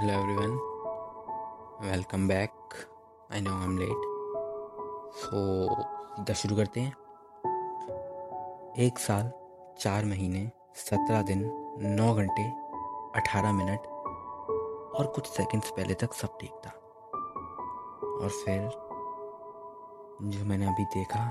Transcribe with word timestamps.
Hello 0.00 0.14
everyone, 0.18 0.58
welcome 1.82 2.28
back. 2.28 2.50
I 3.30 3.40
know 3.40 3.56
I'm 3.56 3.72
late. 3.78 4.04
So 5.16 5.40
सीधा 6.14 6.32
शुरू 6.34 6.56
करते 6.56 6.80
हैं। 6.80 6.92
एक 8.78 8.98
साल 8.98 9.32
चार 9.78 10.04
महीने 10.04 10.50
सत्रह 10.74 11.22
दिन 11.22 11.52
नौ 11.78 12.14
घंटे 12.14 12.44
अठारह 13.20 13.52
मिनट 13.52 13.80
और 14.94 15.06
कुछ 15.06 15.26
सेकंड्स 15.26 15.70
पहले 15.70 15.94
तक 15.94 16.12
सब 16.12 16.38
ठीक 16.40 16.52
था। 16.66 16.70
और 18.22 18.28
फिर 18.28 18.60
जो 20.22 20.44
मैंने 20.44 20.66
अभी 20.66 20.84
देखा 20.84 21.30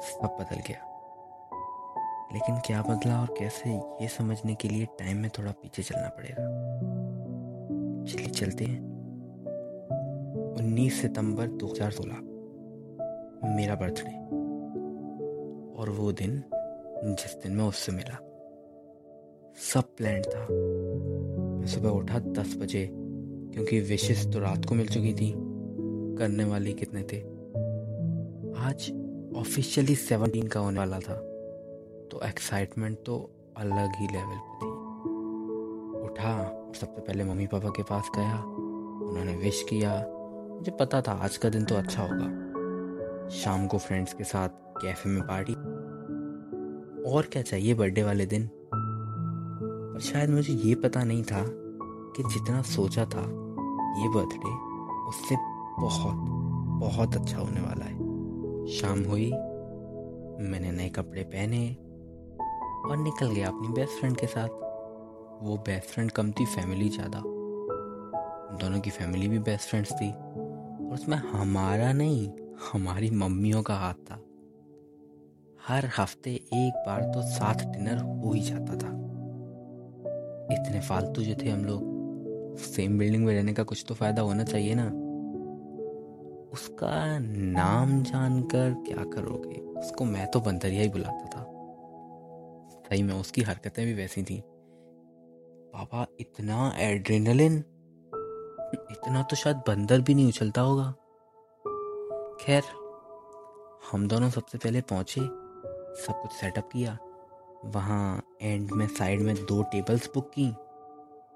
सब 0.00 0.36
बदल 0.40 0.56
गया। 0.56 0.92
लेकिन 2.32 2.58
क्या 2.58 2.82
बदला 2.82 3.20
और 3.20 3.34
कैसे 3.38 3.70
ये 4.02 4.08
समझने 4.08 4.54
के 4.54 4.68
लिए 4.68 4.86
टाइम 4.86 5.16
में 5.16 5.30
थोड़ा 5.30 5.52
पीछे 5.52 5.82
चलना 5.82 6.08
पड़ेगा। 6.08 7.05
चलिए 8.06 8.26
चलते 8.26 8.64
हैं। 8.64 8.96
19 10.58 11.02
सितंबर 11.02 11.46
2016 11.46 12.14
मेरा 13.56 13.74
बर्थडे। 13.74 14.26
और 15.80 15.90
वो 15.90 16.12
दिन, 16.12 16.42
जिस 17.04 17.36
दिन 17.42 17.52
मैं 17.52 17.64
उससे 17.64 17.92
मिला, 17.92 18.18
सब 19.72 19.82
प्लान 19.96 20.22
था। 20.22 20.46
मैं 21.60 21.66
सुबह 21.66 21.88
उठा 21.88 22.18
दस 22.18 22.56
बजे, 22.56 22.90
क्योंकि 23.52 23.80
विशेष 23.80 24.32
तो 24.32 24.38
रात 24.38 24.64
को 24.64 24.74
मिल 24.74 24.88
चुकी 24.88 25.14
थी। 25.14 25.34
करने 26.18 26.44
वाले 26.44 26.72
कितने 26.72 27.02
थे? 27.02 27.20
आज 28.58 29.06
ऑफिशियली 29.36 29.94
सेवनटीन 29.94 30.46
का 30.46 30.60
होने 30.60 30.78
वाला 30.78 30.98
था। 30.98 31.14
तो 32.10 32.20
एक्साइटमेंट 32.26 32.98
तो 33.06 33.30
अलग 33.56 33.88
ही 33.96 34.06
लेवल 34.06 34.38
पे 34.38 34.56
थी। 34.56 34.70
उठा 36.04 36.65
सबसे 36.76 37.00
पहले 37.00 37.24
मम्मी 37.24 37.46
पापा 37.46 37.68
के 37.68 37.82
पास 37.82 38.10
गया, 38.16 38.42
उन्होंने 39.08 39.36
विश 39.36 39.62
किया। 39.62 39.90
मुझे 40.56 40.70
पता 40.70 41.00
था 41.00 41.12
आज 41.12 41.36
का 41.36 41.48
दिन 41.48 41.64
तो 41.64 41.74
अच्छा 41.74 42.02
होगा। 42.02 43.28
शाम 43.28 43.66
को 43.66 43.78
फ्रेंड्स 43.78 44.12
के 44.12 44.24
साथ 44.24 44.48
कैफ़े 44.82 45.10
में 45.10 45.22
पार्टी 45.22 45.52
और 47.10 47.22
क्या 47.22 47.42
चाहिए 47.42 47.74
बर्थडे 47.74 48.02
वाले 48.02 48.26
दिन? 48.26 48.50
पर 48.74 50.00
शायद 50.00 50.30
मुझे 50.30 50.52
ये 50.52 50.74
पता 50.74 51.04
नहीं 51.04 51.22
था 51.22 51.42
कि 52.16 52.22
जितना 52.22 52.62
सोचा 52.62 53.04
था, 53.04 53.22
ये 54.02 54.08
बर्थडे 54.08 54.52
उससे 55.08 55.36
बहुत 55.80 56.26
बहुत 56.80 57.16
अच्छा 57.16 57.38
होने 57.38 57.60
वाला 57.60 57.84
है। 57.84 57.96
शाम 58.66 59.04
हुई, 59.04 59.30
मैंने 60.50 60.72
नए 60.72 60.88
कपड़े 60.88 61.22
पहने 61.22 61.76
और 62.90 62.96
निकल 62.96 63.26
गया 63.26 63.48
अपनी 63.48 63.68
बेस्ट 63.68 63.92
फ्रेंड 63.92 64.16
के 64.16 64.26
साथ। 64.26 64.65
वो 65.42 65.56
बेस्ट 65.56 65.88
फ्रेंड 65.88 66.10
कम 66.10 66.32
थी 66.32 66.46
फैमिली 66.46 66.88
ज़्यादा। 66.88 67.22
दोनों 68.60 68.80
की 68.80 68.90
फैमिली 68.90 69.28
भी 69.28 69.38
बेस्ट 69.38 69.68
फ्रेंड्स 69.68 69.92
थी। 69.92 70.10
और 70.10 70.94
उसमें 70.94 71.16
हमारा 71.16 71.92
नहीं, 71.92 72.30
हमारी 72.72 73.10
मम्मियों 73.10 73.62
का 73.62 73.74
हाथ 73.74 73.94
था। 73.94 74.14
हर 75.68 75.90
हफ़्ते 75.98 76.30
एक 76.30 76.82
बार 76.86 77.02
तो 77.02 77.22
साथ 77.22 77.54
डिनर 77.54 77.98
हो 77.98 78.32
ही 78.32 78.40
जाता 78.40 78.72
था। 78.72 78.94
इतने 80.54 80.80
फालतू 80.80 81.22
जो 81.22 81.34
थे 81.42 81.50
हम 81.50 81.64
लोग 81.64 82.56
सेम 82.58 82.98
बिल्डिंग 82.98 83.24
में 83.24 83.34
रहने 83.34 83.52
का 83.52 83.62
कुछ 83.62 83.84
तो 83.88 83.94
फ़ायदा 83.94 84.22
होना 84.22 84.44
चाहिए 84.44 84.74
ना। 84.74 84.86
उसका 86.52 87.18
नाम 87.18 88.02
जानकर 88.02 88.74
क्या 88.86 89.04
करोगे? 89.04 89.60
उसको 89.80 90.04
मैं 90.04 90.30
तो 90.30 90.40
बंदरिया 90.40 90.82
ही 90.82 90.88
बुलाता 90.88 91.24
था। 91.24 91.42
सही 92.88 93.02
में 93.02 93.14
उसकी 93.14 93.42
हरकतें 93.42 93.86
भी 93.86 93.94
वैसी 93.94 94.22
थी। 94.22 94.42
बाबा, 95.76 96.06
इतना 96.20 96.72
एड्रेनलिन। 96.76 97.56
इतना 98.90 99.22
तो 99.22 99.36
शायद 99.36 99.56
बंदर 99.56 100.00
भी 100.00 100.14
नहीं 100.14 100.28
उछलता 100.28 100.60
होगा। 100.60 100.90
खैर, 102.40 102.62
हम 103.92 104.08
दोनों 104.08 104.30
सबसे 104.30 104.58
पहले 104.58 104.80
पहुँचे, 104.80 105.20
सब 106.02 106.20
कुछ 106.22 106.32
सेटअप 106.32 106.68
किया। 106.72 106.98
वहाँ 107.64 108.22
एंड 108.42 108.70
में, 108.70 108.86
साइड 108.86 109.20
में 109.20 109.34
दो 109.34 109.62
टेबल्स 109.62 110.10
बुक 110.14 110.30
की 110.38 110.50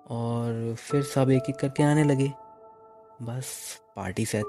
और 0.08 0.74
फिर 0.74 1.02
सब 1.02 1.30
एक 1.30 1.42
एक 1.48 1.56
करके 1.56 1.82
आने 1.82 2.04
लगे। 2.04 2.32
बस, 3.22 3.80
पार्टी 3.96 4.26
सेट। 4.26 4.44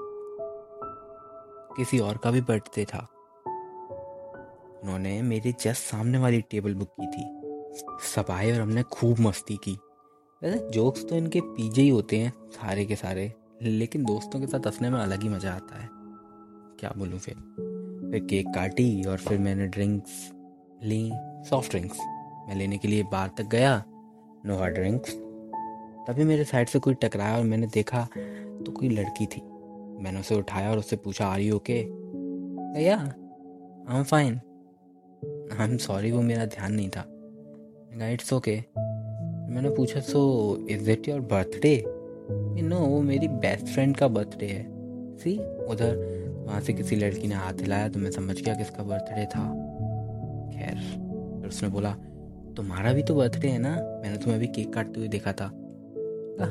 किसी 1.78 2.00
और 2.00 2.18
का 2.18 2.32
भी 2.32 2.42
बर्थडे 2.42 2.86
था। 2.86 3.08
उन्होंने 4.84 5.22
मेरे 5.22 5.52
जस्ट 5.52 5.82
सामने 5.82 6.18
वाली 6.18 6.42
टेबल 6.42 6.76
बुक 6.76 6.90
की 6.90 7.08
थी। 7.08 7.41
सब 8.06 8.32
आए 8.32 8.52
और 8.52 8.60
हमने 8.62 8.84
खूब 8.92 9.20
मस्ती 9.20 9.58
की। 9.64 9.78
वैसे 10.42 10.70
जोक्स 10.70 11.06
तो 11.10 11.16
इनके 11.16 11.42
पीजे 11.42 11.82
ही 11.82 11.90
होते 11.90 12.18
हैं, 12.18 12.32
सारे 12.52 12.86
के 12.86 12.96
सारे, 12.96 13.32
लेकिन 13.62 14.04
दोस्तों 14.06 14.40
के 14.40 14.48
साथ 14.48 14.68
हंसने 14.68 14.90
में 14.90 15.00
अलग 15.00 15.24
ही 15.24 15.30
मज़ा 15.30 15.52
आता 15.52 15.82
है। 15.82 15.90
क्या 16.80 16.92
बोलूँ 16.98 17.20
फिर? 17.20 17.36
फिर 18.12 18.26
केक 18.30 18.48
काटी 18.56 19.04
और 19.04 19.18
फिर 19.18 19.38
मैंने 19.40 19.68
ड्रिंक्स 19.68 20.32
ली 20.84 21.12
सॉफ्ट 21.50 21.72
ड्रिंक्स 21.72 21.98
मैं 22.48 22.56
लेने 22.56 22.78
के 22.78 22.88
लिए 22.88 23.04
बाहर 23.12 23.30
तक 23.38 23.50
गया 23.52 23.84
नो 24.46 24.58
हार्ड 24.58 24.76
ड्रिंक्स 24.76 25.16
तभी 26.08 26.24
मेरे 26.24 26.44
साइड 26.44 26.68
से 26.68 26.80
कोई 26.80 26.94
टकराया 27.02 27.38
और 27.38 27.44
मैंने 27.44 27.68
देखा 27.74 28.04
तो 28.16 28.72
कोई 28.72 28.90
लड़की 28.90 29.26
थी। 29.26 29.42
मैंने 30.04 30.20
उसे 30.20 30.36
उठाया 30.36 30.72
और 30.72 30.78
उससे 30.78 30.96
पूछा 30.96 31.28
आ 31.28 31.36
रही 31.36 31.52
ओके 31.52 31.84
भैया 32.74 32.98
I 32.98 33.98
am 33.98 34.04
fine 34.04 34.40
I 35.54 35.68
am 35.68 35.78
sorry 35.78 36.12
वो 36.12 36.22
मेरा 36.22 36.46
ध्यान 36.48 36.74
नहीं 36.74 36.90
था। 36.90 37.06
इट्स 37.92 38.34
ओके 38.34 38.56
मैंने 39.54 39.70
पूछा 39.70 40.00
so 40.00 40.22
is 40.70 40.90
it 40.92 41.08
your 41.10 41.20
birthday 41.32 41.84
no 42.64 42.78
वो 42.78 43.02
मेरी 43.02 43.28
बेस्ट 43.28 43.66
फ्रेंड 43.66 43.96
का 43.98 44.08
बर्थडे 44.08 44.46
है. 44.46 44.64
सी 45.18 45.38
उधर 45.66 45.96
वहाँ 46.48 46.60
से 46.62 46.74
किसी 46.74 46.96
लड़की 46.96 47.28
ने 47.28 47.36
हाथ 47.36 47.62
हिलाया 47.62 47.90
तो 47.90 48.00
मैं 48.00 48.12
समझ 48.12 48.36
गया 48.42 48.54
किसका 48.56 48.84
बर्थडे 48.84 49.26
था। 49.26 49.44
खैर, 50.54 50.76
फिर 51.40 51.48
उसने 51.48 51.70
बोला, 51.70 51.92
तुम्हारा 52.58 52.94
भी 52.94 53.04
तो 53.04 53.16
बर्थडे 53.16 53.48
है 53.48 53.60
ना? 53.60 53.76
मैंने 54.04 54.18
तुम्हें 54.18 54.40
भी 54.40 54.48
केक 54.48 54.74
काटते 54.74 55.00
हुए 55.00 55.10
देखा 55.10 55.32
था। 55.32 55.46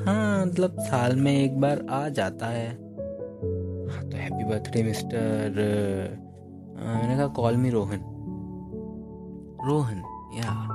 हाँ 0.07 0.47
मतलब 0.47 0.77
साल 0.81 1.17
में 1.17 1.33
एक 1.33 1.61
बार 1.61 1.87
आ 1.91 2.09
जाता 2.09 2.47
है। 2.47 2.69
हाँ 2.69 4.09
तो 4.11 4.17
हैप्पी 4.17 4.45
बर्थडे 4.45 4.83
मिस्टर 4.83 5.59
मैंने 6.77 7.17
कहा 7.17 7.27
कॉल 7.27 7.57
मी 7.57 7.71
रोहन 7.71 8.01
रोहन 9.67 10.03
या 10.37 10.70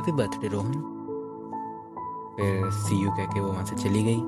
हैप्पी 0.00 0.12
बर्थडे 0.12 0.48
रोहन 0.48 0.72
फिर 2.36 2.70
सी 2.72 2.96
यू 2.96 3.10
कह 3.10 3.24
के 3.24 3.40
वो 3.40 3.48
वहाँ 3.48 3.64
से 3.64 3.76
चली 3.76 4.02
गई। 4.02 4.20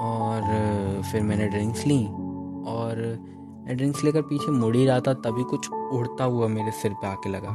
और 0.00 1.02
फिर 1.02 1.22
मैंने 1.22 1.48
ड्रिंक्स 1.48 1.84
ली। 1.86 2.04
और 2.68 2.96
मैं 3.66 3.76
ड्रिंक्स 3.76 4.04
लेकर 4.04 4.22
पीछे 4.22 4.52
मुड़ 4.52 4.74
ही 4.76 4.84
रहा 4.86 5.00
था, 5.00 5.12
तभी 5.14 5.42
कुछ 5.44 5.70
उड़ता 5.70 6.24
हुआ 6.24 6.48
मेरे 6.48 6.70
सिर 6.72 6.94
पे 6.94 7.06
आके 7.06 7.30
लगा। 7.30 7.50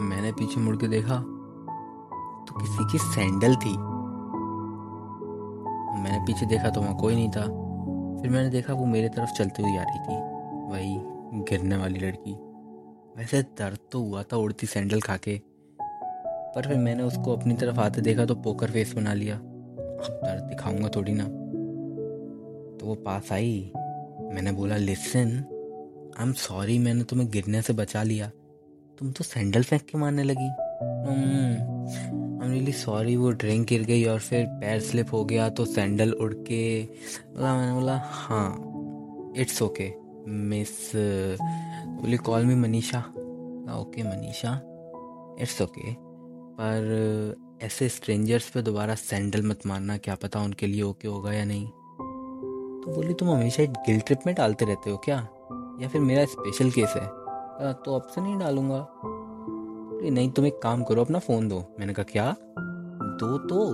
मैंने 0.00 0.32
पीछे 0.32 0.60
मुड़ 0.60 0.76
के 0.76 0.88
देखा 0.88 1.16
तो 2.44 2.58
किसी 2.58 2.90
की 2.92 2.98
सैंडल 3.04 3.56
थी। 3.56 3.76
मैंने 6.02 6.24
पीछे 6.26 6.46
देखा 6.46 6.70
तो 6.70 6.80
वहाँ 6.80 6.96
कोई 6.96 7.14
नहीं 7.14 7.30
था। 7.30 7.46
फिर 8.20 8.30
मैंने 8.30 8.50
देखा 8.50 8.74
वो 8.74 8.86
मेरे 8.86 9.08
तरफ़ 9.08 9.32
चलती 9.38 9.62
हुई 9.62 9.76
आ 9.76 9.82
रही 9.82 9.98
थी, 10.00 10.20
वही 10.70 11.42
गिरने 11.44 11.76
वाली 11.76 11.98
लड़की। 11.98 12.36
वैसे 13.18 13.42
दर्द 13.58 13.78
तो 13.92 14.00
हुआ 14.00 14.22
था 14.22 14.36
उड़ती 14.36 14.66
सैंडल 14.66 15.00
खा 15.00 15.16
के 15.16 15.40
पर 16.54 16.66
फिर 16.68 16.76
मैंने 16.78 17.02
उसको 17.02 17.36
अपनी 17.36 17.54
तरफ़ 17.54 17.80
आते 17.80 18.00
देखा 18.00 18.24
तो 18.24 18.34
पोकर 18.34 18.70
फेस 18.70 18.94
बना 18.94 19.14
लिया। 19.14 19.36
अब 19.36 20.20
दर्द 20.24 20.42
दिखाऊँगा 20.42 20.88
थोड़ी 20.96 21.12
ना। 21.12 21.24
तो 22.78 22.86
वो 22.86 22.94
पास 22.94 23.32
आई। 23.32 23.72
मैंने 24.34 24.52
बोला 24.52 24.76
लिसन 24.76 25.36
आई 26.18 26.26
एम 26.26 26.32
सॉरी 26.32 26.78
मैंने 26.78 27.04
तुम्हें 27.04 27.30
गिरने 27.30 27.62
से 27.62 27.72
बचा 27.72 28.02
लिया। 28.02 28.30
तुम 28.98 29.10
तो 29.12 29.24
सैंडल 29.24 29.62
फेंक 29.62 29.82
के 29.82 29.98
मारने 29.98 30.22
लगी। 30.22 30.48
आई 32.44 32.50
रियली 32.50 32.72
सॉरी 32.72 33.16
वो 33.16 33.30
ड्रिंक 33.32 33.66
गिर 33.68 33.82
गई 33.82 34.04
और 34.04 34.18
फिर 34.18 34.44
पैर 34.60 34.80
स्लिप 34.80 35.12
हो 35.12 35.24
गया 35.24 35.48
तो 35.48 35.64
सैंडल 35.64 36.12
उड़ 36.12 36.32
के 36.34 36.82
बोला, 36.82 37.54
मैंने 37.56 37.74
बोला 37.74 37.96
हाँ 38.04 39.32
इट्स 39.36 39.62
ओके 39.62 39.92
मिस 40.28 40.92
बोली 40.96 42.16
call 42.16 42.44
me 42.44 42.54
Manisha 42.54 42.98
okay 43.78 44.02
Manisha 44.02 44.54
it's 45.40 45.60
okay 45.62 45.92
पर 46.60 47.34
ऐसे 47.62 47.88
स्ट्रेंजर्स 47.88 48.50
पे 48.50 48.62
दोबारा 48.62 48.94
सैंडल 48.94 49.42
मत 49.42 49.66
मारना 49.66 49.96
क्या 49.96 50.14
पता 50.14 50.40
उनके 50.40 50.66
लिए 50.66 50.82
ओके 50.82 51.08
होगा 51.08 51.32
या 51.32 51.44
नहीं। 51.44 51.66
तो 52.80 52.94
बोली 52.94 53.14
तुम 53.14 53.28
हमेशा 53.28 53.64
गिल 53.64 54.00
ट्रिप 54.00 54.18
में 54.26 54.34
डालते 54.34 54.64
रहते 54.64 54.90
हो 54.90 54.96
क्या? 54.96 55.28
या 55.80 55.88
फिर 55.88 56.00
मेरा 56.00 56.24
स्पेशल 56.24 56.70
केस 56.70 56.92
है? 56.96 57.02
आ, 57.02 57.72
तो 57.72 57.94
अब 57.94 58.02
से 58.02 58.20
नहीं 58.20 58.38
डालूँगा। 58.38 58.88
नहीं 60.10 60.30
तुम 60.30 60.46
एक 60.46 60.60
काम 60.62 60.84
करो 60.84 61.00
अपना 61.00 61.18
फ़ोन 61.18 61.48
दो। 61.48 61.64
मैंने 61.80 61.92
कहा 61.92 62.02
क्या? 62.02 62.36
दो 63.20 63.38
तो? 63.38 63.70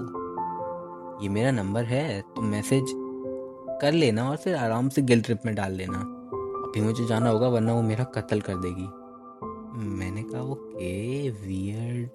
ये 1.23 1.29
मेरा 1.29 1.51
नंबर 1.51 1.85
है 1.85 2.21
तुम 2.21 2.45
मैसेज 2.45 2.85
कर 3.83 3.93
लेना 3.93 4.31
और 4.31 4.37
फिर 4.37 4.57
आराम 4.57 4.89
से 4.89 5.03
गिल 5.03 5.23
ट्रिप 5.23 5.39
में 5.47 5.55
डाल 5.55 5.73
लेना। 5.73 5.99
अभी 6.67 6.81
मुझे 6.81 7.07
जाना 7.07 7.31
होगा 7.31 7.49
वरना 7.49 7.73
वो 7.73 7.83
मेरा 7.83 8.05
कत्ल 8.05 8.41
कर 8.41 8.57
देगी। 8.57 8.89
मैंने 9.99 10.23
कहा 10.23 10.43
ओके 10.43 11.31
वियर्ड 11.31 12.09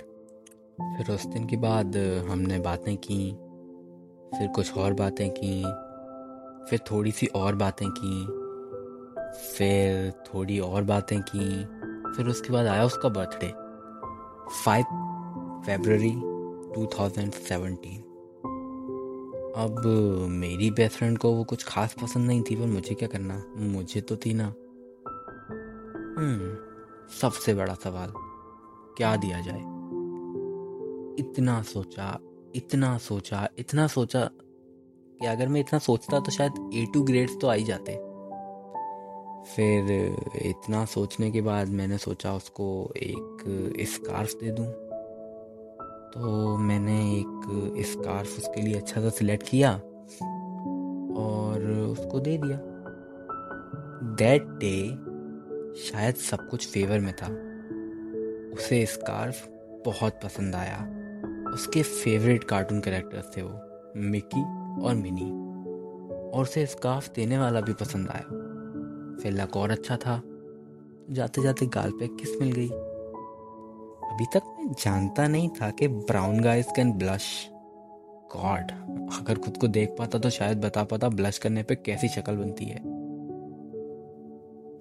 फिर 0.81 1.12
उस 1.12 1.25
दिन 1.25 1.45
के 1.48 1.57
बाद 1.57 1.98
हमने 2.30 2.60
बातें 2.60 2.98
की, 2.98 3.31
फिर 4.38 4.48
कुछ 4.48 4.77
और 4.77 4.94
बातें 4.94 5.30
की, 5.30 5.62
फिर 6.69 6.80
थोड़ी 6.92 7.12
सी 7.12 7.25
और 7.25 7.56
बातें 7.56 7.89
की, 7.89 8.25
फिर 9.50 10.12
थोड़ी 10.12 10.60
और 10.60 10.83
बातें 10.83 11.22
की, 11.22 11.66
फिर 12.16 12.27
उसके 12.27 12.54
बाद 12.54 12.66
आया 12.66 12.86
उसका 12.86 13.10
बर्थडे 13.10 13.54
फाइव 14.63 14.83
फेबररी 15.66 16.12
2017 16.75 18.04
अब 19.57 19.83
मेरी 20.30 20.72
बेस्ट 20.72 20.98
फ्रेंड 20.98 21.18
को 21.18 21.31
वो 21.31 21.44
कुछ 21.44 21.63
खास 21.63 21.95
पसंद 22.04 22.27
नहीं 22.27 22.42
थी, 22.42 22.56
पर 22.56 22.66
मुझे 22.66 22.95
क्या 22.95 23.07
करना? 23.07 23.44
मुझे 23.57 24.01
तो 24.01 24.16
थी 24.16 24.33
ना। 24.33 24.48
हम्म 26.18 26.57
सबसे 27.22 27.54
बड़ा 27.54 27.74
सवाल, 27.74 28.13
क्या 28.98 29.16
दिया 29.16 29.39
जाए? 29.42 29.75
इतना 31.20 31.62
सोचा 31.62 32.20
इतना 32.56 32.98
सोचा 32.98 33.48
इतना 33.60 33.88
सोचा 33.88 34.30
कि 35.22 35.26
अगर 35.26 35.48
मैं 35.48 35.60
इतना 35.60 35.80
सोचता 35.80 36.20
तो 36.20 36.32
शायद 36.32 36.72
ए 36.74 36.86
टू 36.94 37.04
ग्रेड्स 37.04 37.38
तो 37.42 37.48
आ 37.48 37.54
ही 37.54 37.64
जाते। 37.64 37.94
फिर 39.46 39.92
इतना 40.42 40.86
सोचने 40.86 41.32
के 41.32 41.42
बाद 41.42 41.68
मैंने 41.68 41.98
सोचा 41.98 42.34
उसको 42.36 42.94
एक 42.98 43.44
स्कार्फ 43.88 44.34
दे 44.34 44.52
दूँ। 44.52 44.68
तो 46.14 46.58
मैंने 46.58 47.00
एक 47.16 47.86
स्कार्फ 47.86 48.38
उसके 48.38 48.62
लिए 48.62 48.74
अच्छा 48.74 49.02
सा 49.02 49.10
सिलेक्ट 49.10 49.50
किया 49.50 49.72
और 51.22 51.72
उसको 51.92 52.20
दे 52.20 52.38
दिया। 52.38 52.60
दैट 54.16 54.44
डे 54.44 54.90
शायद 55.82 56.16
सब 56.16 56.50
कुछ 56.50 56.68
फेवर 56.68 57.00
में 57.00 57.14
था। 57.14 57.28
उसे 58.56 58.86
स्कार्फ 58.86 59.50
बहुत 59.86 60.20
पसंद 60.24 60.56
आया। 60.56 60.78
उसके 61.54 61.84
फेवरेट 61.84 62.44
कार्टून 62.44 62.80
कैरेक्टर्स 62.80 63.38
थे 63.38 63.42
वो 63.42 63.60
मिकी 64.10 64.42
और 64.84 64.96
मिनी 64.96 65.32
और 66.30 66.44
उसे 66.44 66.66
स्कार्फ 66.66 67.14
देने 67.16 67.38
वाला 67.38 67.62
भी 67.62 67.74
पसंद 67.74 68.10
आया। 68.10 68.42
फिर 69.22 69.34
लक 69.34 69.58
और 69.58 69.72
अच्छा 69.72 69.98
था। 69.98 70.22
जाते 71.10 71.42
जाते 71.42 71.66
गाल 71.66 71.92
पे 71.92 72.08
किस 72.08 72.42
मिल 72.42 72.52
गई। 72.52 72.70
अभी 74.10 74.26
तक 74.34 74.42
मैं 74.46 74.72
जानता 74.72 75.28
नहीं 75.28 75.50
था 75.50 75.70
कि 75.70 75.88
brown 75.88 76.40
guys 76.40 76.68
can 76.76 76.94
blush 76.94 77.50
god 78.36 78.72
अगर 79.20 79.38
खुद 79.38 79.58
को 79.58 79.68
देख 79.68 79.96
पाता 80.00 80.20
तो 80.20 80.30
शायद 80.30 80.62
बता 80.62 80.84
पाता 80.84 81.10
ब्लश 81.10 81.38
करने 81.38 81.64
पे 81.64 81.76
कैसी 81.76 82.08
शक्ल 82.08 82.36
बनती 82.36 82.66
है। 82.66 82.80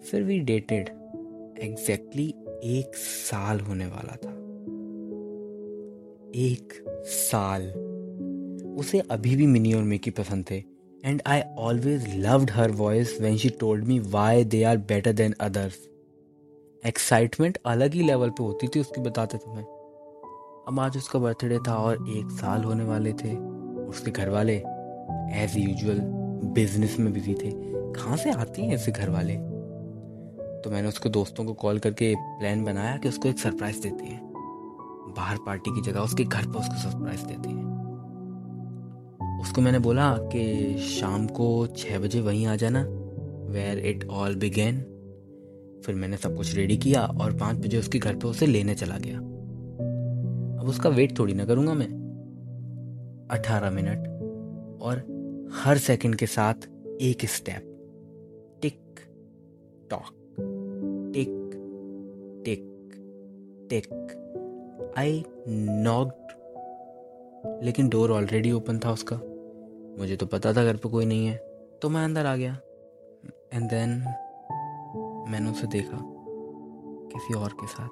फिर 0.00 0.22
वी 0.22 0.38
डेटेड 0.40 0.88
एग्जैक्टली 1.58 2.34
एक 2.64 2.96
साल 2.96 3.60
होने 3.60 3.86
वाला 3.86 4.16
था। 4.16 4.33
एक 6.34 6.84
साल। 7.06 7.62
उसे 8.78 9.00
अभी 9.00 9.36
भी 9.36 9.46
मिनी 9.46 9.72
और 9.72 9.82
मिकी 9.82 10.10
पसंद 10.10 10.44
थे। 10.50 10.62
And 11.04 11.22
I 11.26 11.42
always 11.58 12.26
loved 12.26 12.50
her 12.50 12.70
voice 12.70 13.10
when 13.20 13.38
she 13.38 13.50
told 13.62 13.82
me 13.84 13.98
why 14.00 14.44
they 14.44 14.62
are 14.64 14.78
better 14.86 15.12
than 15.12 15.34
others. 15.38 15.72
Excitement 16.86 17.58
अलग 17.66 17.94
ही 17.94 18.02
लेवल 18.02 18.30
पे 18.30 18.42
होती 18.44 18.68
थी, 18.68 18.80
उसकी 18.80 19.00
बताते 19.00 19.38
थे 19.38 19.50
मैं। 19.50 19.62
अब 20.68 20.76
आज 20.80 20.96
उसका 20.96 21.18
बर्थडे 21.18 21.58
था 21.68 21.76
और 21.76 21.94
एक 21.94 22.28
साल 22.30 22.64
होने 22.64 22.84
वाले 22.84 23.12
थे 23.12 23.36
उसके 23.86 24.10
घर 24.10 24.28
वाले 24.28 24.56
एज 25.32 25.52
यूजल 25.56 26.00
बिज़नेस 26.54 26.96
में 26.98 27.12
बिज़ी 27.12 27.34
थे। 27.34 27.50
कहाँ 27.92 28.16
से 28.16 28.30
आते 28.30 28.62
हैं 28.62 28.74
ऐसे 28.74 28.92
घर 28.92 29.10
वाले 29.10 29.36
तो 30.62 30.70
मैंने 30.70 30.88
उसके 30.88 31.08
दोस्तों 31.08 31.44
को 31.44 31.54
कॉल 31.54 31.78
करके 31.78 32.14
प्लान 32.18 32.64
बनाया 32.64 32.96
कि 32.96 33.08
उसको 33.08 33.28
एक 33.28 33.38
सरप्राइज़ 33.38 33.82
देते 33.82 34.04
हैं। 34.04 34.23
बाहर 35.16 35.36
पार्टी 35.36 35.74
की 35.74 35.80
जगह 35.80 36.00
उसके 36.00 36.24
घर 36.24 36.46
पर 36.46 36.58
उसको 36.58 36.90
सरप्राइज़ 36.90 37.26
देते 37.26 37.48
हैं। 37.48 37.64
उसको 39.40 39.60
मैंने 39.60 39.78
बोला 39.78 40.18
कि 40.18 40.76
शाम 40.78 41.26
को 41.26 41.66
छः 41.66 41.98
बजे 41.98 42.20
वहीं 42.20 42.46
आ 42.46 42.56
जाना 42.56 42.84
वेयर 43.50 43.78
इट 43.78 44.04
ऑल 44.04 44.34
बिगेन 44.34 44.80
फिर 45.86 45.94
मैंने 45.94 46.16
सब 46.16 46.36
कुछ 46.36 46.54
रेडी 46.54 46.76
किया 46.76 47.02
और 47.02 47.32
पाँच 47.32 47.58
बजे 47.58 47.78
उसके 47.78 47.98
घर 47.98 48.16
पे 48.16 48.28
उसे 48.28 48.46
लेने 48.46 48.74
चला 48.74 48.98
गया। 48.98 49.18
अब 50.60 50.64
उसका 50.68 50.88
वेट 50.88 51.18
थोड़ी 51.18 51.34
ना 51.34 51.44
करूँगा 51.44 51.74
मैं। 51.74 51.88
अठारह 53.30 53.70
मिनट 53.70 53.98
और 54.82 54.96
हर 55.54 55.78
सेकंड 55.78 56.16
के 56.16 56.26
साथ 56.26 56.54
एक 57.00 57.24
step 57.24 57.70
tick, 58.62 58.80
tock, 59.90 60.36
tick 61.14 61.28
tick 62.44 62.90
tick. 63.70 64.20
I 64.98 65.24
knocked 65.48 66.12
लेकिन 67.64 67.88
डोर 67.88 68.10
ऑलरेडी 68.10 68.52
ओपन 68.52 68.78
था 68.78 68.90
उसका। 68.90 69.16
मुझे 69.98 70.16
तो 70.16 70.26
पता 70.26 70.52
था 70.52 70.64
घर 70.64 70.76
पे 70.76 70.88
कोई 70.88 71.06
नहीं 71.06 71.26
है। 71.26 71.36
तो 71.82 71.88
मैं 71.88 72.04
अंदर 72.04 72.26
आ 72.26 72.36
गया। 72.36 72.58
एंड 73.52 73.70
देन 73.70 73.90
मैंने 75.28 75.50
उसे 75.50 75.66
देखा 75.66 75.98
किसी 77.12 77.34
और 77.34 77.48
के 77.48 77.66
साथ। 77.66 77.88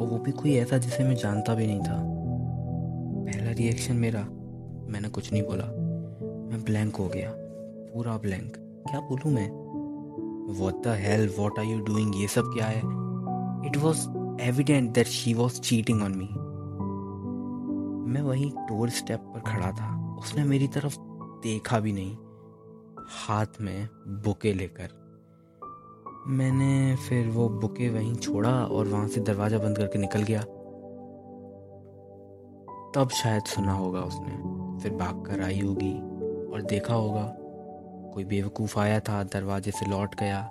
और 0.00 0.06
वो 0.06 0.18
भी 0.18 0.32
कोई 0.32 0.54
ऐसा 0.54 0.78
जिसे 0.78 1.04
मैं 1.04 1.14
जानता 1.14 1.54
भी 1.54 1.66
नहीं 1.66 1.80
था। 1.80 1.98
पहला 3.24 3.50
रिएक्शन 3.50 3.96
मेरा, 3.96 4.22
मैंने 4.92 5.08
कुछ 5.08 5.32
नहीं 5.32 5.42
बोला। 5.42 5.64
मैं 6.50 6.64
ब्लैंक 6.64 6.96
हो 6.96 7.08
गया। 7.08 7.32
पूरा 7.94 8.18
ब्लैंक 8.18 8.56
क्या 8.58 9.00
बोलूँ 9.00 9.32
मैं? 9.32 9.50
What 10.60 10.84
the 10.84 10.86
hell 10.86 11.34
what 11.38 11.58
are 11.58 11.64
you 11.64 11.80
doing 11.80 12.20
ये 12.20 12.28
सब 12.28 12.42
क्या 12.42 12.66
है? 12.66 12.78
It 13.66 13.76
was 13.76 14.27
evident 14.40 14.90
that 14.90 15.06
she 15.06 15.34
was 15.34 15.60
cheating 15.60 16.02
on 16.02 16.12
me 16.12 16.28
मैं 18.12 18.22
वहीं 18.22 18.50
डोर 18.50 18.90
स्टेप 18.90 19.20
पर 19.20 19.40
खड़ा 19.40 19.72
था। 19.72 20.16
उसने 20.18 20.44
मेरी 20.44 20.68
तरफ़ 20.68 20.96
देखा 21.42 21.80
भी 21.80 21.92
नहीं। 21.92 22.16
हाथ 23.08 23.46
में 23.60 23.88
बुके 24.06 24.52
लेकर। 24.52 24.88
मैंने 26.26 26.96
फिर 26.96 27.28
वो 27.28 27.48
बुके 27.48 27.88
वहीं 27.88 28.14
छोड़ा 28.14 28.64
और 28.64 28.88
वहाँ 28.88 29.08
से 29.08 29.20
दरवाज़ा 29.20 29.58
बंद 29.58 29.78
करके 29.78 29.98
निकल 29.98 30.22
गया। 30.22 30.42
तब 32.94 33.08
शायद 33.08 33.42
सुना 33.42 33.72
होगा 33.72 34.00
उसने। 34.00 34.58
फिर 34.82 34.92
भाग 34.94 35.26
कर 35.26 35.42
आई 35.42 35.60
होगी 35.60 35.94
और 36.52 36.62
देखा 36.62 36.94
होगा। 36.94 37.36
कोई 38.14 38.24
बेवकूफ़ 38.24 38.78
आया 38.78 39.00
था, 39.00 39.22
दरवाजे 39.22 39.70
से 39.70 39.86
लौट 39.86 40.14
गया। 40.20 40.50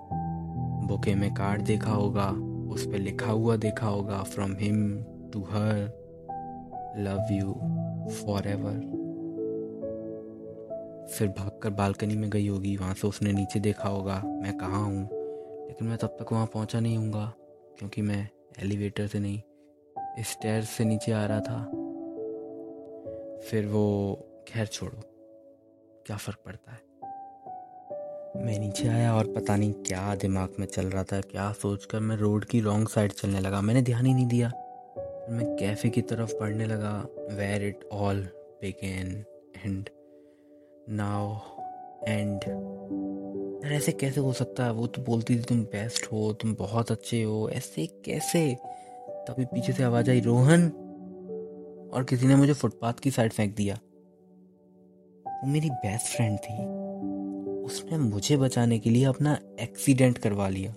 बुके 0.87 1.15
में 1.15 1.33
कार्ड 1.33 1.61
देखा 1.61 1.91
होगा। 1.91 2.46
उस 2.69 2.85
पर 2.85 2.97
लिखा 2.97 3.31
हुआ 3.31 3.55
देखा 3.55 3.87
होगा 3.87 4.23
from 4.23 4.55
him 4.55 5.03
to 5.33 5.43
her 5.43 5.73
love 6.97 7.33
you 7.33 7.53
forever 8.47 8.97
फिर 11.07 11.27
भागकर 11.27 11.69
बालकनी 11.69 12.15
में 12.15 12.29
गई 12.29 12.47
होगी, 12.47 12.77
वहाँ 12.77 12.93
से 12.93 13.07
उसने 13.07 13.33
नीचे 13.33 13.59
देखा 13.59 13.89
होगा, 13.89 14.21
मैं 14.25 14.57
कहाँ 14.57 14.85
हूँ? 14.85 15.03
लेकिन 15.67 15.87
मैं 15.87 15.97
तब 15.97 16.07
तक 16.07 16.33
वहाँ 16.33 16.45
पहुँचा 16.45 16.79
नहीं 16.79 16.97
हूँगा, 16.97 17.33
क्योंकि 17.79 18.01
मैं 18.01 18.29
एलिवेटर 18.59 19.07
से 19.07 19.19
नहीं 19.19 19.41
स्टेयर 20.23 20.63
से 20.63 20.85
नीचे 20.85 21.11
आ 21.11 21.25
रहा 21.25 21.39
था। 21.39 21.63
फिर 23.49 23.65
वो, 23.65 24.13
खैर 24.47 24.65
छोड़ो, 24.65 25.01
क्या 26.05 26.17
फ़र्क 26.17 26.37
पड़ता 26.45 26.71
है? 26.71 26.86
मैं 28.35 28.59
नीचे 28.59 28.87
आया 28.87 29.15
और 29.15 29.33
पता 29.33 29.55
नहीं 29.55 29.73
क्या 29.73 30.15
दिमाग 30.15 30.49
में 30.59 30.67
चल 30.67 30.85
रहा 30.85 31.03
था, 31.03 31.21
क्या 31.21 31.51
सोचकर 31.51 31.99
मैं 31.99 32.15
रोड 32.15 32.45
की 32.45 32.59
रॉन्ग 32.59 32.87
साइड 32.87 33.11
चलने 33.11 33.39
लगा। 33.39 33.61
मैंने 33.61 33.81
ध्यान 33.81 34.05
ही 34.05 34.13
नहीं 34.13 34.27
दिया। 34.27 34.47
मैं 35.29 35.57
कैफ़े 35.59 35.89
की 35.89 36.01
तरफ़ 36.01 36.33
पढ़ने 36.39 36.65
लगा। 36.65 37.07
Where 37.31 37.63
it 37.63 37.89
all 37.91 38.29
began 38.61 39.25
and 39.65 39.89
now 40.89 41.35
and 42.07 42.39
यार, 43.63 43.73
ऐसे 43.73 43.91
कैसे 43.91 44.19
हो 44.19 44.33
सकता 44.33 44.65
है? 44.65 44.71
वो 44.71 44.87
तो 44.87 45.01
बोलती 45.01 45.35
थी, 45.35 45.39
तुम 45.39 45.61
बेस्ट 45.61 46.11
हो, 46.11 46.33
तुम 46.33 46.55
बहुत 46.55 46.91
अच्छे 46.91 47.23
हो। 47.23 47.49
ऐसे 47.49 47.85
कैसे? 47.85 48.57
तभी 49.09 49.45
पीछे 49.45 49.73
से 49.73 49.83
आवाज़ 49.83 50.09
आई, 50.09 50.19
रोहन! 50.19 50.67
और 51.93 52.03
किसी 52.03 52.27
ने 52.27 52.35
मुझे 52.35 52.53
फुटपाथ 52.53 52.93
की 52.93 53.11
साइड 53.11 53.33
फेंक 53.33 53.55
दिया। 53.55 53.75
वो 55.27 55.47
मेरी 55.47 55.69
बेस्ट 55.69 56.05
फ्रेंड 56.05 56.39
थी। 56.39 56.86
उसने 57.67 57.97
मुझे 57.97 58.37
बचाने 58.37 58.79
के 58.79 58.89
लिए 58.89 59.05
अपना 59.05 59.39
एक्सीडेंट 59.61 60.17
करवा 60.17 60.49
लिया 60.49 60.71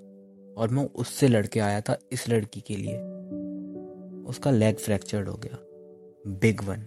और 0.57 0.69
मैं 0.71 0.85
उससे 0.85 1.29
लड़के 1.29 1.61
आया 1.61 1.81
था 1.81 1.99
इस 2.13 2.29
लड़की 2.29 2.61
के 2.61 2.77
लिए। 2.77 2.97
उसका 4.29 4.51
लेग 4.51 4.77
फ्रैक्चर्ड 4.77 5.29
हो 5.29 5.35
गया। 5.35 5.59
बिग 6.27 6.63
वन 6.65 6.87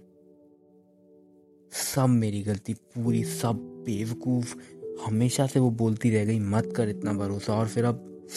सब 1.72 2.06
मेरी 2.10 2.42
गलती, 2.42 2.74
पूरी 2.74 3.24
सब 3.24 3.56
बेवकूफ़। 3.56 4.58
हमेशा 5.06 5.48
से 5.48 5.60
वो 5.60 5.70
बोलती 5.70 6.10
रह 6.10 6.26
गई, 6.26 6.40
मत 6.40 6.74
कर 6.76 6.90
इतना 6.90 7.14
भरोसा। 7.14 7.54
और 7.54 7.68
फिर 7.68 7.86
अब, 7.86 8.28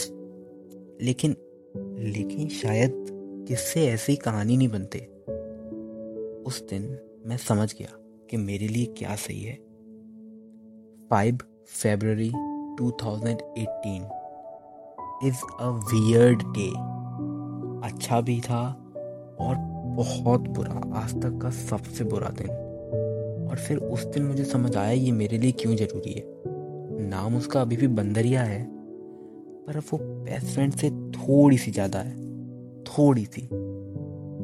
लेकिन 1.02 1.36
लेकिन 1.98 2.48
शायद 2.48 3.06
किससे 3.48 3.86
ऐसी 3.86 4.16
कहानी 4.16 4.56
नहीं 4.56 4.68
बनते। 4.68 4.98
उस 6.42 6.68
दिन 6.70 6.98
मैं 7.26 7.36
समझ 7.36 7.74
गया 7.74 7.88
कि 8.30 8.36
मेरे 8.36 8.68
लिए 8.68 8.86
क्या 8.86 9.16
सही 9.16 9.42
है। 9.42 9.66
Five 11.10 11.38
February 11.66 12.30
2018 12.76 14.08
is 15.24 15.36
a 15.60 15.68
weird 15.68 16.42
day 16.42 16.68
अच्छा 17.88 18.20
भी 18.20 18.40
था 18.40 18.72
और 19.40 19.54
बहुत 19.96 20.40
बुरा। 20.40 20.90
आज 20.94 21.22
तक 21.22 21.38
का 21.42 21.50
सबसे 21.50 22.04
बुरा 22.04 22.28
दिन। 22.28 22.50
और 23.50 23.56
फिर 23.56 23.78
उस 23.78 24.04
दिन 24.04 24.22
मुझे 24.22 24.44
समझ 24.44 24.76
आया 24.76 24.90
ये 24.90 25.12
मेरे 25.12 25.38
लिए 25.38 25.52
क्यों 25.52 25.76
ज़रूरी 25.76 26.12
है। 26.12 26.24
नाम 27.08 27.36
उसका 27.36 27.60
अभी 27.60 27.76
भी 27.76 27.86
बंदरिया 27.86 28.42
है, 28.42 28.64
पर 29.66 29.78
वो 29.78 29.98
बेस्ट 29.98 30.46
फ्रेंड 30.46 30.72
से 30.72 30.90
थोड़ी 30.90 31.58
सी 31.58 31.70
ज़्यादा 31.70 31.98
है। 31.98 32.16
थोड़ी 32.82 33.24
सी। 33.24 33.46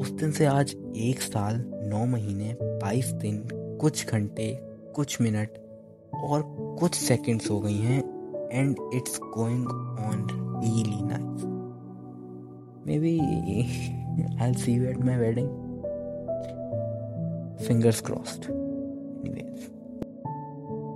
उस 0.00 0.11
दिन 0.11 0.33
से 0.33 0.47
आज 0.47 0.76
एक 0.97 1.23
साल, 1.23 1.64
नौ 1.67 2.07
महीने, 2.07 2.57
बाईस 2.62 3.07
दिन, 3.07 3.49
कुछ 3.81 4.07
घंटे, 4.07 4.59
कुछ 4.97 5.21
मिनट 5.21 5.62
और 6.25 6.43
कुछ 6.81 6.95
सेकंड्स 6.95 7.50
हो 7.50 7.59
गई 7.61 7.79
हैं 7.79 7.99
and 8.52 8.76
it's 8.95 9.19
going 9.23 9.69
on 10.07 10.26
really 10.64 11.02
nice 11.02 11.45
maybe 12.99 13.19
I 14.41 14.55
see 14.55 14.75
you 14.75 14.85
at 14.85 15.05
my 15.05 15.17
wedding 15.17 15.49
fingers 17.62 18.00
crossed. 18.00 18.47
Anyways. 18.47 19.71